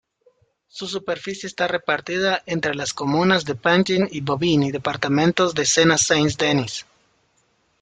[0.67, 6.85] Su superficie está repartida entre las comunas de Pantin y Bobigny, departamento de Sena-Saint-Denis.